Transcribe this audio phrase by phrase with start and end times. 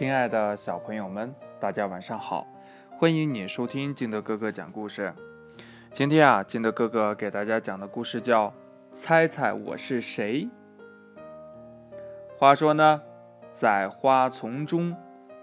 [0.00, 2.46] 亲爱的小朋友们，大家晚上好！
[2.98, 5.12] 欢迎你收听金德哥哥讲故事。
[5.92, 8.46] 今天啊，金德哥哥给大家讲的故事叫
[8.94, 10.48] 《猜猜我是谁》。
[12.38, 13.02] 话说呢，
[13.52, 14.96] 在花丛中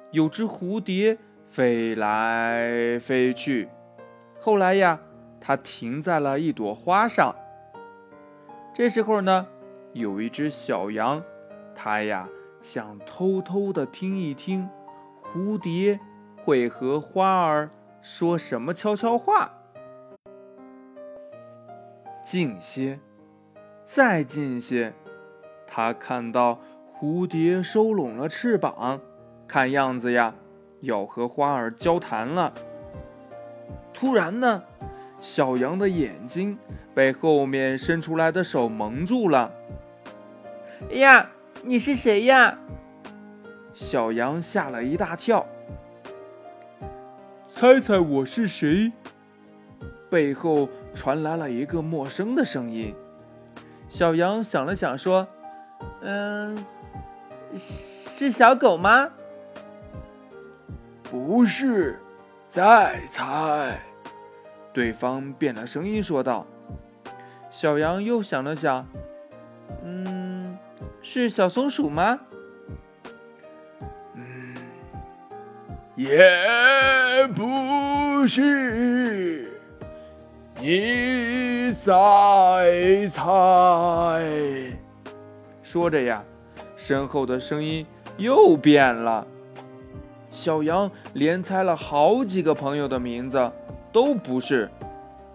[0.10, 3.70] 有只蝴蝶飞来飞去，
[4.40, 5.00] 后来呀，
[5.40, 7.36] 它停在了一朵花上。
[8.74, 9.46] 这时候呢，
[9.94, 11.22] 有一只小羊，
[11.76, 12.28] 它呀。
[12.62, 14.70] 想偷偷的听一听，
[15.24, 16.00] 蝴蝶
[16.44, 17.70] 会和花儿
[18.02, 19.52] 说什么悄悄话。
[22.24, 23.00] 近些，
[23.84, 24.94] 再近些，
[25.66, 26.60] 他看到
[26.94, 29.00] 蝴蝶收拢了翅膀，
[29.48, 30.36] 看样子呀，
[30.82, 32.54] 要和花儿交谈了。
[33.94, 34.64] 突然呢，
[35.20, 36.58] 小羊的眼睛
[36.94, 39.52] 被后面伸出来的手蒙住了。
[40.92, 41.32] 哎呀！
[41.64, 42.58] 你是谁呀？
[43.74, 45.46] 小羊吓了一大跳。
[47.48, 48.92] 猜猜我是谁？
[50.10, 52.96] 背后传来了一个陌生的声音。
[53.90, 55.28] 小羊想了想，说
[56.02, 56.58] ：“嗯，
[57.56, 59.12] 是小狗吗
[61.04, 62.00] ？”“不是。”
[62.48, 63.80] 再猜。
[64.72, 66.46] 对方变了声音说道。
[67.50, 69.07] 小羊又想了想，嗯。
[71.10, 72.20] 是小松鼠吗？
[74.14, 74.54] 嗯，
[75.96, 76.12] 也
[77.34, 79.50] 不是。
[80.60, 83.24] 你再猜。
[85.64, 86.22] 说着呀，
[86.76, 87.86] 身后的声音
[88.18, 89.26] 又变了。
[90.30, 93.50] 小羊连猜了好几个朋友的名字，
[93.94, 94.70] 都不是。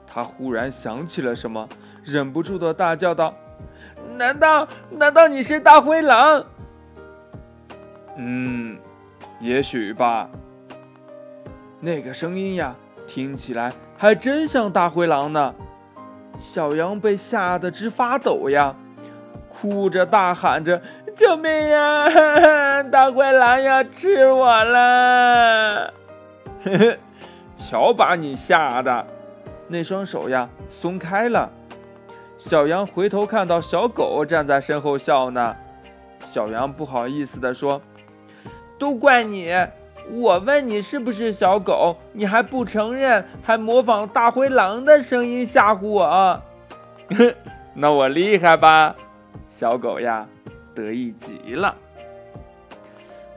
[0.07, 1.67] 他忽然想起了什么，
[2.05, 3.33] 忍不住的大叫道。
[4.23, 6.45] 难道难道你是大灰狼？
[8.17, 8.79] 嗯，
[9.41, 10.31] 也许吧。
[11.81, 12.73] 那个声音呀，
[13.09, 15.53] 听起来还真像大灰狼呢。
[16.39, 18.77] 小羊被吓得直发抖呀，
[19.48, 20.80] 哭着大喊着
[21.17, 22.80] ：“救命呀！
[22.85, 25.92] 大灰狼要吃我了！”
[26.63, 26.96] 呵呵，
[27.57, 29.05] 瞧把你吓的，
[29.67, 31.51] 那双手呀松开了。
[32.45, 35.55] 小羊回头看到小狗站在身后笑呢，
[36.19, 37.80] 小羊不好意思地说
[38.77, 39.55] ：“都怪你！
[40.11, 46.42] 我问你是不是小狗，你还不承认，还模仿大灰狼的声音吓唬我。
[47.11, 47.33] 哼
[47.75, 48.97] 那我厉害吧？”
[49.48, 50.27] 小狗呀，
[50.75, 51.77] 得意极了。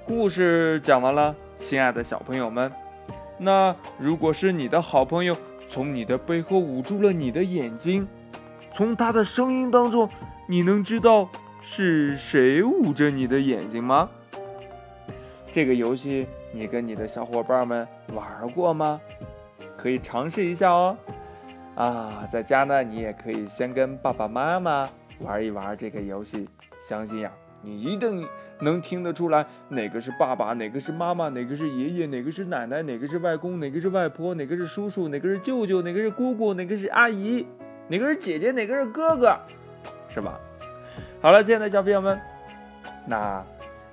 [0.04, 2.72] 故事讲完了，亲爱的小朋友们，
[3.38, 8.08] 那如果是你的好朋友从你的背后捂住了你的眼睛，
[8.76, 10.10] 从他的声音当中，
[10.48, 11.30] 你能知道
[11.62, 14.10] 是谁捂着你的眼睛吗？
[15.50, 19.00] 这个游戏你跟你的小伙伴们玩过吗？
[19.78, 20.98] 可以尝试一下哦。
[21.76, 24.86] 啊，在家呢，你也可以先跟爸爸妈妈
[25.22, 26.50] 玩一玩这个游戏。
[26.78, 27.32] 相信呀，
[27.62, 28.28] 你一定
[28.60, 37.48] 能听得出来哪个是爸爸，哪个是妈妈，哪个是爷爷，哪个是奶奶，哪个是外公，哪个是外婆，哪个是叔叔，哪个是舅舅，哪个是姑姑，哪个是阿姨。
[37.88, 39.38] 哪个是姐姐，哪个是哥哥，
[40.10, 40.40] 是吧？
[41.22, 42.20] 好了，亲爱的小朋友们，
[43.06, 43.44] 那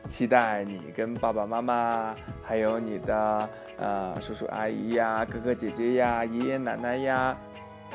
[0.09, 3.49] 期待你跟爸爸妈妈，还有你的
[3.79, 7.37] 呃叔叔阿姨呀、哥哥姐姐呀、爷爷奶奶呀，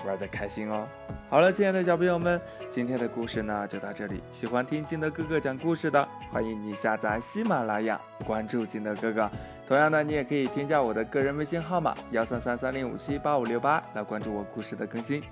[0.05, 0.87] 玩的开心哦。
[1.29, 4.21] 好了，亲爱的小朋友们，今天的故事呢就到这里。
[4.31, 9.29] 喜欢听金德哥哥讲故事的，欢迎你下载喜马拉雅，关注金德哥哥。
[9.67, 15.23] 同样呢，你也可以添加我的个人微信号码幺三三三零五七八五六八来关注我故事的更新。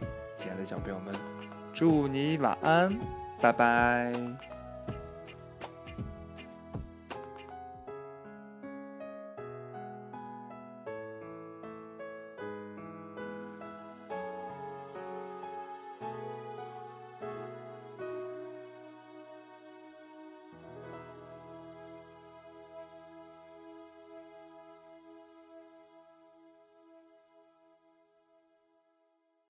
[0.46, 1.12] 亲爱的小朋友们，
[1.74, 2.96] 祝你晚安，
[3.42, 4.14] 拜拜。